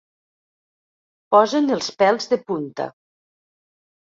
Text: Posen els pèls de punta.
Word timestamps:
Posen 1.35 1.69
els 1.75 1.91
pèls 2.01 2.33
de 2.33 2.41
punta. 2.49 2.89